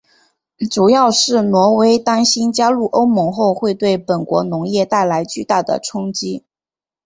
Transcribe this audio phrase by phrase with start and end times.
[0.71, 6.43] 主要是挪威担心加入欧盟后会对本国农业带来巨大的冲击。